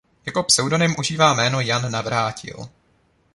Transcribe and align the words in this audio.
Jako 0.25 0.43
pseudonym 0.43 0.95
užívá 0.99 1.33
jméno 1.33 1.61
Jan 1.61 1.91
Navrátil. 1.91 2.69